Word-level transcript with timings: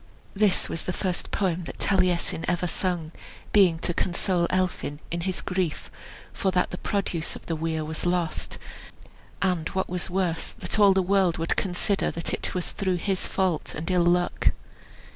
This 0.35 0.67
was 0.67 0.85
the 0.85 0.93
first 0.93 1.29
poem 1.29 1.65
that 1.65 1.77
Taliesin 1.77 2.43
ever 2.47 2.65
sung, 2.65 3.11
being 3.51 3.77
to 3.81 3.93
console 3.93 4.47
Elphin 4.49 4.97
in 5.11 5.21
his 5.21 5.41
grief 5.43 5.91
for 6.33 6.49
that 6.49 6.71
the 6.71 6.79
produce 6.79 7.35
of 7.35 7.45
the 7.45 7.55
weir 7.55 7.85
was 7.85 8.03
lost, 8.07 8.57
and 9.43 9.69
what 9.75 9.87
was 9.89 10.09
worse, 10.09 10.53
that 10.53 10.79
all 10.79 10.93
the 10.93 11.03
world 11.03 11.37
would 11.37 11.55
consider 11.55 12.09
that 12.09 12.33
it 12.33 12.55
was 12.55 12.71
through 12.71 12.95
his 12.97 13.27
fault 13.27 13.75
and 13.75 13.91
ill 13.91 14.01
luck. 14.05 14.53